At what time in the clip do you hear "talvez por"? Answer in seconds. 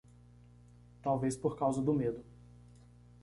1.03-1.55